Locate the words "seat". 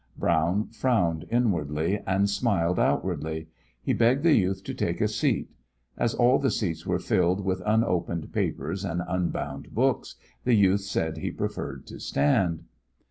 5.07-5.51